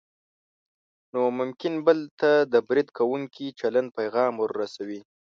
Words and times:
نو 1.11 1.21
ممکن 1.39 1.73
بل 1.87 1.99
ته 2.19 2.31
د 2.53 2.53
برید 2.67 2.89
کوونکي 2.97 3.45
چلند 3.59 3.89
پیغام 3.97 4.33
ورسوي. 4.39 4.99